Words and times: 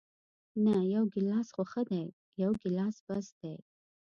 نه، 0.65 0.77
یو 0.93 1.03
ګیلاس 1.13 1.47
خو 1.55 1.63
ښه 1.71 1.81
دی، 1.89 2.03
یو 2.41 2.51
ګیلاس 2.61 2.95
بس 3.07 3.27
دی. 3.39 3.53